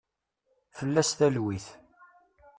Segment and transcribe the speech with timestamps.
[0.77, 1.65] Fell-as talwit.